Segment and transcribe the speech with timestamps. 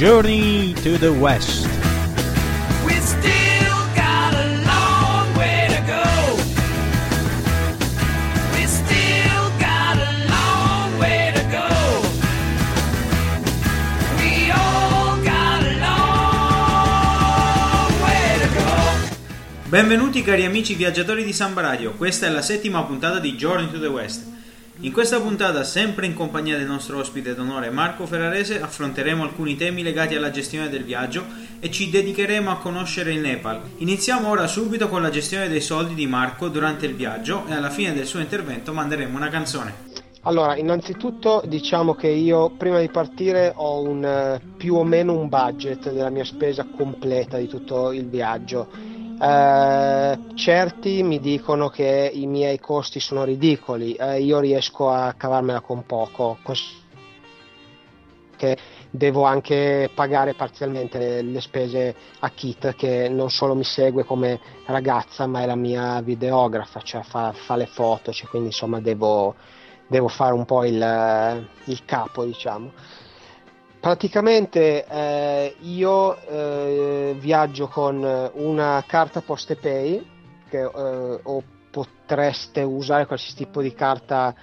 [0.00, 1.68] Journey to the West.
[2.86, 6.00] We still got a long way to go.
[8.54, 11.68] We still got a long way to go.
[14.16, 16.32] We all got a long
[18.00, 18.72] way to go.
[19.68, 23.78] Benvenuti cari amici viaggiatori di Samba Radio, questa è la settima puntata di Journey to
[23.78, 24.38] the West.
[24.82, 29.82] In questa puntata, sempre in compagnia del nostro ospite d'onore Marco Ferrarese, affronteremo alcuni temi
[29.82, 31.22] legati alla gestione del viaggio
[31.60, 33.60] e ci dedicheremo a conoscere il Nepal.
[33.76, 37.68] Iniziamo ora subito con la gestione dei soldi di Marco durante il viaggio e alla
[37.68, 39.88] fine del suo intervento manderemo una canzone.
[40.22, 45.28] Allora, innanzitutto diciamo che io prima di partire ho un, eh, più o meno un
[45.28, 48.89] budget della mia spesa completa di tutto il viaggio.
[49.22, 55.60] Eh, certi mi dicono che i miei costi sono ridicoli, eh, io riesco a cavarmela
[55.60, 56.78] con poco, cos-
[58.36, 58.56] che
[58.88, 64.40] devo anche pagare parzialmente le, le spese a Kit che non solo mi segue come
[64.64, 69.34] ragazza ma è la mia videografa, cioè fa, fa le foto, cioè, quindi insomma devo,
[69.86, 72.72] devo fare un po' il, il capo diciamo.
[73.80, 80.06] Praticamente eh, io eh, viaggio con una carta PostePay
[80.50, 84.34] che eh, o potreste usare qualsiasi tipo di carta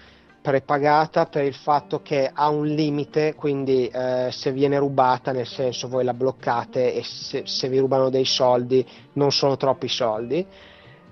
[0.42, 5.88] prepagata per il fatto che ha un limite, quindi eh, se viene rubata, nel senso
[5.88, 10.48] voi la bloccate e se, se vi rubano dei soldi non sono troppi soldi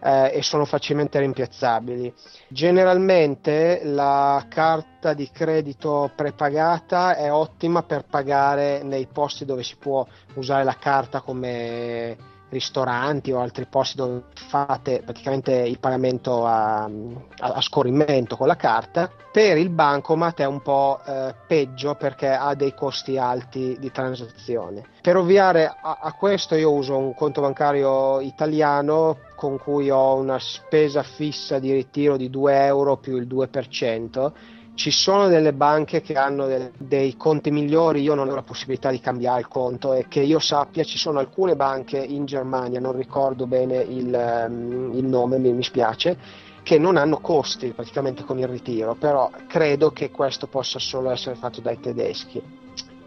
[0.06, 2.14] eh, e sono facilmente rimpiazzabili.
[2.48, 10.06] Generalmente la carta di credito prepagata è ottima per pagare nei posti dove si può
[10.36, 16.90] usare la carta come ristoranti o altri posti dove fate praticamente il pagamento a, a,
[17.38, 19.09] a scorrimento con la carta.
[19.31, 24.84] Per il bancomat è un po' eh, peggio perché ha dei costi alti di transazione.
[25.02, 30.40] Per ovviare a, a questo io uso un conto bancario italiano con cui ho una
[30.40, 34.31] spesa fissa di ritiro di 2 euro più il 2%.
[34.73, 38.91] Ci sono delle banche che hanno dei, dei conti migliori, io non ho la possibilità
[38.91, 42.96] di cambiare il conto e che io sappia ci sono alcune banche in Germania, non
[42.96, 46.17] ricordo bene il, um, il nome, mi, mi spiace,
[46.62, 51.35] che non hanno costi praticamente con il ritiro, però credo che questo possa solo essere
[51.35, 52.41] fatto dai tedeschi.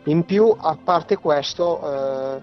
[0.05, 2.41] In più, a parte questo, eh,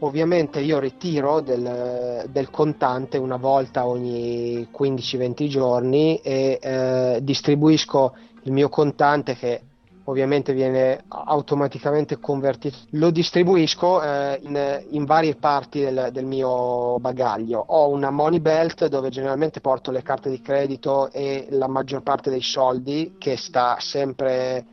[0.00, 8.52] ovviamente io ritiro del, del, contante una volta ogni 15-20 giorni e eh, distribuisco il
[8.52, 9.62] mio contante che
[10.04, 17.62] ovviamente viene automaticamente convertito, lo distribuisco eh, in, in, varie parti del, del, mio bagaglio.
[17.64, 22.30] Ho una money belt dove generalmente porto le carte di credito e la maggior parte
[22.30, 24.64] dei soldi che sta sempre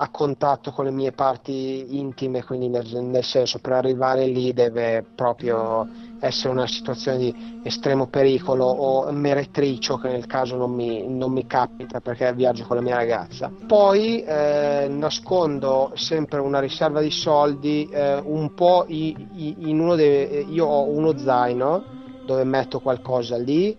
[0.00, 5.04] a contatto con le mie parti intime, quindi nel, nel, senso per arrivare lì deve
[5.14, 5.88] proprio
[6.20, 11.46] essere una situazione di estremo pericolo o meretricio che nel caso non mi, non mi
[11.46, 13.50] capita perché viaggio con la mia ragazza.
[13.66, 20.46] Poi eh, nascondo sempre una riserva di soldi eh, un po' in uno dei...
[20.52, 23.76] io ho uno zaino dove metto qualcosa lì,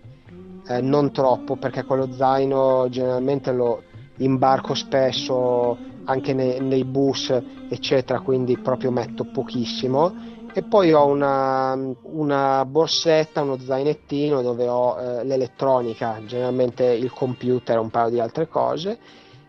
[0.67, 3.83] eh, non troppo perché quello zaino generalmente lo
[4.17, 5.77] imbarco spesso
[6.09, 7.29] anche nei, nei bus
[7.69, 14.99] eccetera quindi proprio metto pochissimo e poi ho una, una borsetta, uno zainettino dove ho
[14.99, 18.97] eh, l'elettronica, generalmente il computer e un paio di altre cose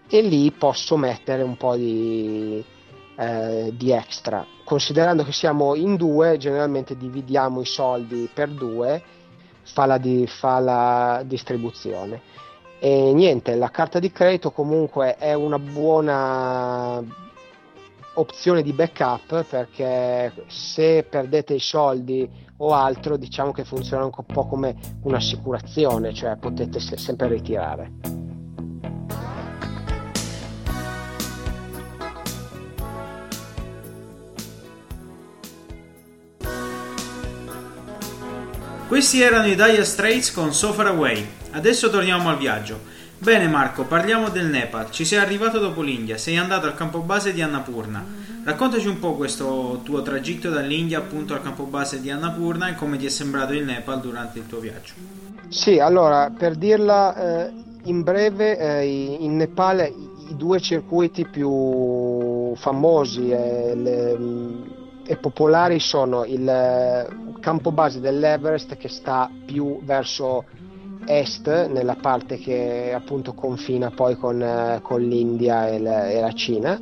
[0.06, 2.62] e lì posso mettere un po' di,
[3.16, 4.44] eh, di extra.
[4.62, 9.03] Considerando che siamo in due, generalmente dividiamo i soldi per due,
[9.62, 12.21] fa la, di, fa la distribuzione.
[12.82, 17.04] E niente, la carta di credito comunque è una buona
[18.14, 22.26] opzione di backup perché se perdete i soldi
[22.56, 28.29] o altro diciamo che funziona un po' come un'assicurazione, cioè potete sempre ritirare.
[39.00, 41.26] Questi erano i Dire Straits con So Far Away.
[41.52, 42.80] Adesso torniamo al viaggio.
[43.16, 44.91] Bene Marco, parliamo del Nepal.
[44.91, 48.04] Ci sei arrivato dopo l'India, sei andato al campo base di Annapurna.
[48.44, 52.98] Raccontaci un po' questo tuo tragitto dall'India appunto al campo base di Annapurna e come
[52.98, 54.92] ti è sembrato il Nepal durante il tuo viaggio.
[55.48, 57.52] Sì, allora, per dirla eh,
[57.84, 64.18] in breve, eh, in Nepal i, i due circuiti più famosi e, le,
[65.10, 67.09] e popolari sono il eh,
[67.41, 70.45] campo base dell'Everest che sta più verso
[71.04, 76.33] est, nella parte che appunto confina poi con, eh, con l'India e la, e la
[76.33, 76.80] Cina.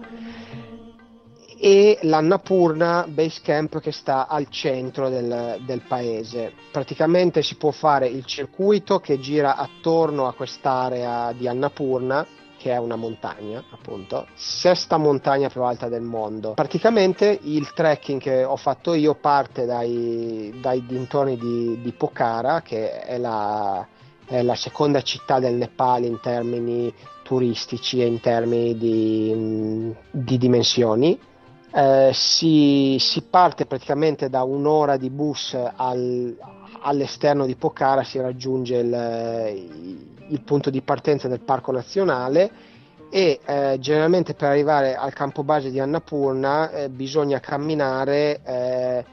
[1.60, 6.52] e l'Annapurna Base Camp che sta al centro del, del, paese.
[6.70, 12.26] Praticamente si può fare il circuito che gira attorno a quest'area di Annapurna
[12.58, 16.55] che è una montagna, appunto, sesta montagna più alta del mondo.
[16.55, 23.00] Praticamente il trekking che ho fatto io parte dai, dai dintorni di, di, Pokhara, che
[23.00, 23.87] è la,
[24.26, 31.19] è la seconda città del Nepal in termini turistici e in termini di, di dimensioni.
[31.70, 36.34] Eh, si, si, parte praticamente da un'ora di bus al,
[36.80, 42.50] all'esterno di Pokhara, si raggiunge il, il punto di partenza del parco nazionale
[43.10, 49.04] e eh, generalmente per arrivare al campo base di Annapurna eh, bisogna camminare eh,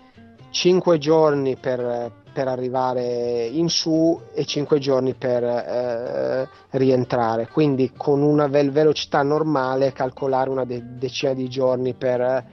[0.49, 7.47] 5 giorni per, per, arrivare in su e 5 giorni per eh, rientrare.
[7.47, 12.45] Quindi con una vel- velocità normale calcolare una de- decina di giorni per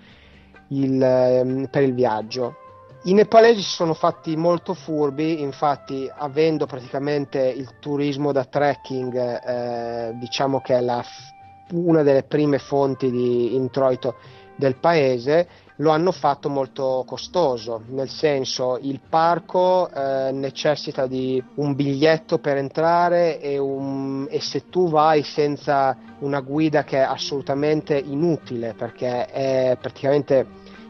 [0.68, 2.56] il, ehm, per il viaggio
[3.04, 10.12] i nepalesi si sono fatti molto furbi, infatti avendo praticamente il turismo da trekking, eh,
[10.14, 11.02] diciamo che è la,
[11.72, 14.14] una delle prime fonti di introito
[14.54, 21.74] del paese, lo hanno fatto molto costoso, nel senso il parco eh, necessita di un
[21.74, 27.98] biglietto per entrare e, un, e, se tu vai senza una guida che è assolutamente
[27.98, 30.46] inutile perché è praticamente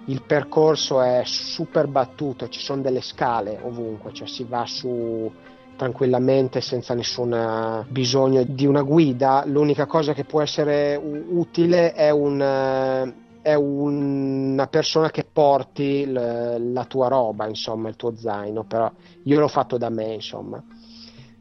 [0.07, 5.31] il percorso è super battuto, ci sono delle scale ovunque, cioè si va su
[5.77, 9.45] tranquillamente senza nessun bisogno di una guida.
[9.47, 16.85] L'unica cosa che può essere utile è, un, è una persona che porti l- la
[16.85, 18.91] tua roba, insomma, il tuo zaino, però
[19.25, 20.63] io l'ho fatto da me, insomma,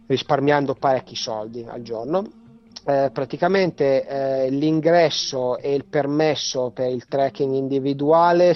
[0.05, 2.39] risparmiando parecchi soldi al giorno
[2.83, 8.55] eh, praticamente eh, l'ingresso e il permesso per il trekking individuale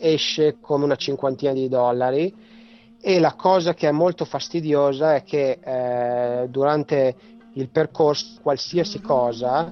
[0.00, 2.32] esce come una cinquantina di dollari
[3.00, 7.16] e la cosa che è molto fastidiosa è che eh, durante
[7.54, 9.70] il percorso qualsiasi cosa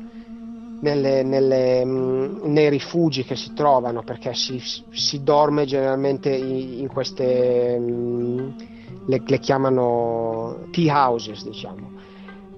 [0.80, 4.60] nelle, nelle, mh, nei rifugi che si trovano perché si,
[4.90, 8.54] si dorme generalmente in, in queste mh,
[9.06, 12.00] le, le chiamano tea houses diciamo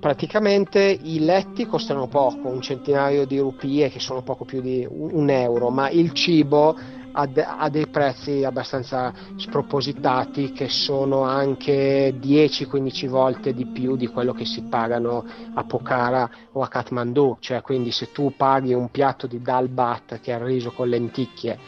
[0.04, 5.30] praticamente i letti costano poco, un centinaio di rupie che sono poco più di un
[5.30, 6.76] euro, ma il cibo
[7.12, 14.06] ha, de- ha dei prezzi abbastanza spropositati che sono anche 10-15 volte di più di
[14.08, 15.24] quello che si pagano
[15.54, 20.20] a Pokhara o a Kathmandu, cioè quindi se tu paghi un piatto di dal bat
[20.20, 21.58] che è il riso con lenticchie,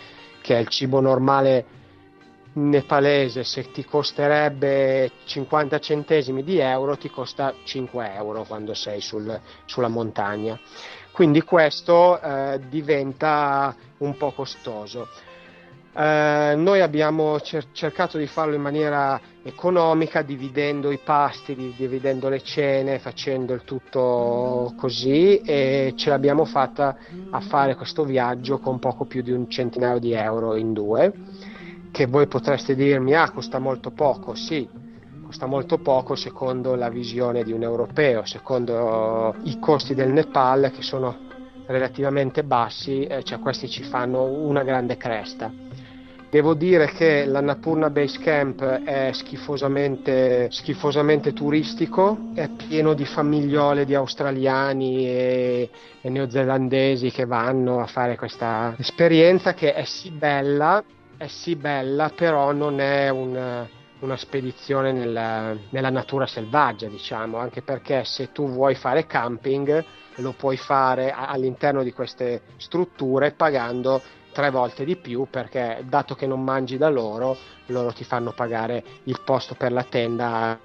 [0.42, 1.75] che è il cibo normale
[2.56, 9.38] nepalese se ti costerebbe 50 centesimi di euro ti costa 5 euro quando sei sul,
[9.64, 10.58] sulla montagna.
[11.12, 15.08] Quindi questo eh, diventa un po' costoso.
[15.92, 22.42] Eh, noi abbiamo cer- cercato di farlo in maniera economica dividendo i pasti dividendo le
[22.42, 26.94] cene facendo il tutto così e ce l'abbiamo fatta
[27.30, 31.14] a fare questo viaggio con poco più di un centinaio di euro in due
[31.90, 34.68] che voi potreste dirmi, ah, costa molto poco, sì,
[35.24, 40.82] costa molto poco secondo la visione di un europeo, secondo i costi del Nepal che
[40.82, 41.16] sono
[41.66, 45.52] relativamente bassi, cioè questi ci fanno una grande cresta.
[46.28, 53.94] Devo dire che l'Annapurna Base Camp è schifosamente, schifosamente turistico, è pieno di famigliole di
[53.94, 55.70] australiani e,
[56.02, 60.84] e neozelandesi che vanno a fare questa esperienza che è sì bella
[61.16, 63.66] è sì bella, però non è un,
[64.00, 69.84] una spedizione nella, nella, natura selvaggia, diciamo, anche perché se tu vuoi fare camping
[70.16, 74.02] lo puoi fare all'interno di queste strutture pagando
[74.36, 77.38] tre volte di più perché dato che non mangi da loro
[77.68, 80.60] loro ti fanno pagare il posto per la tenda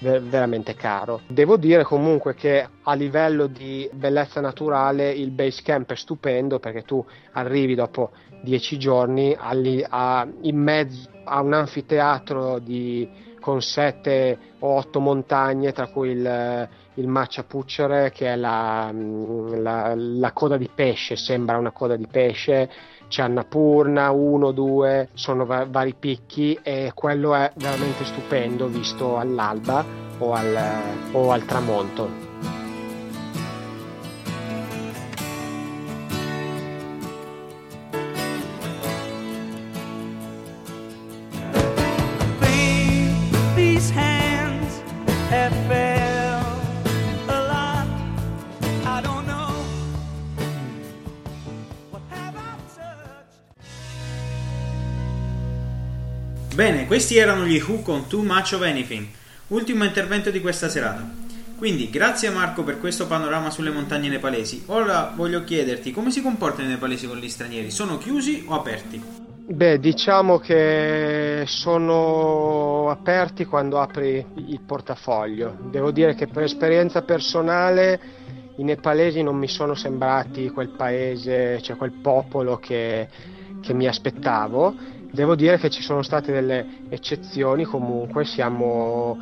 [0.00, 1.20] veramente caro.
[1.28, 6.82] Devo dire comunque che a livello di bellezza naturale il base camp è stupendo perché
[6.82, 7.02] tu
[7.34, 8.10] arrivi dopo
[8.42, 13.08] dieci giorni alli, a, in mezzo a un anfiteatro di,
[13.42, 20.32] con sette o otto montagne, tra cui il, il Machapucciore, che è la, la, la,
[20.32, 22.70] coda di pesce, sembra una coda di pesce,
[23.12, 29.84] c'è Annapurna, uno, due, sono va- vari picchi e quello è veramente stupendo visto all'alba
[30.16, 30.58] o al,
[31.12, 32.31] o al tramonto.
[56.54, 59.06] Bene, questi erano gli Who con Too Much of Anything,
[59.48, 61.02] ultimo intervento di questa serata.
[61.56, 64.64] Quindi, grazie Marco per questo panorama sulle montagne nepalesi.
[64.66, 67.70] Ora voglio chiederti come si comportano i nepalesi con gli stranieri?
[67.70, 69.02] Sono chiusi o aperti?
[69.46, 75.56] Beh, diciamo che sono aperti quando apri il portafoglio.
[75.70, 77.98] Devo dire che per esperienza personale
[78.56, 83.08] i nepalesi non mi sono sembrati quel paese, cioè quel popolo che,
[83.62, 89.18] che mi aspettavo Devo dire che ci sono state delle eccezioni, comunque siamo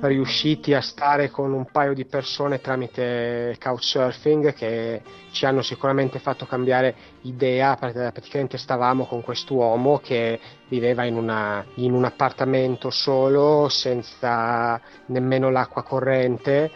[0.00, 5.02] riusciti a stare con un paio di persone tramite couchsurfing che
[5.32, 11.92] ci hanno sicuramente fatto cambiare idea, praticamente stavamo con quest'uomo che viveva in, una, in
[11.92, 16.70] un appartamento solo senza nemmeno l'acqua corrente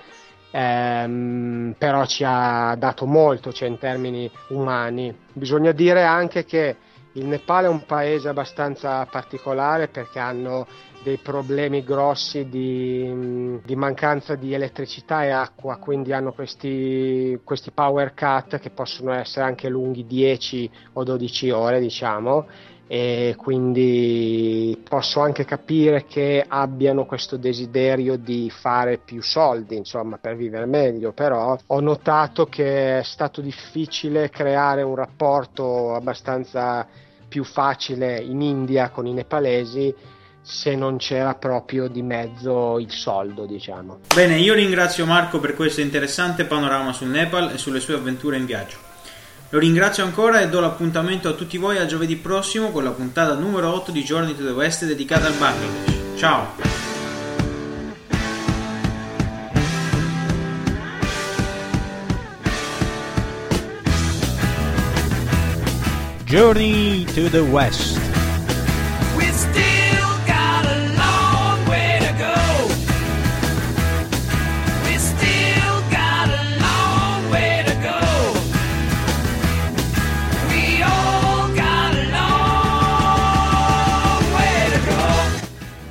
[0.51, 5.17] ehm, però ci ha dato molto cioè in termini umani.
[5.33, 6.77] Bisogna dire anche che
[7.15, 10.67] il Nepal è un paese abbastanza particolare perché hanno
[11.03, 18.13] dei problemi grossi di, di mancanza di elettricità e acqua, quindi hanno questi, questi, power
[18.15, 22.47] cut che possono essere anche lunghi 10 o 12 ore, diciamo,
[22.93, 30.35] e quindi posso anche capire che abbiano questo desiderio di fare più soldi, insomma, per
[30.35, 36.85] vivere meglio, però ho notato che è stato difficile creare un rapporto abbastanza
[37.29, 39.95] più facile in India con i nepalesi
[40.43, 44.01] se non c'era proprio di mezzo il soldo, diciamo.
[44.13, 48.47] Bene, io ringrazio Marco per questo interessante panorama sul Nepal e sulle sue avventure in
[48.47, 48.90] viaggio.
[49.53, 53.35] Lo ringrazio ancora e do l'appuntamento a tutti voi a giovedì prossimo con la puntata
[53.35, 56.17] numero 8 di Journey to the West dedicata al Bangladesh.
[56.17, 56.55] Ciao!
[66.25, 68.10] Journey to the West.